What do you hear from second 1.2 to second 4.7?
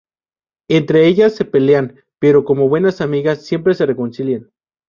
se pelean, pero como buenas amigas, siempre se reconcilian.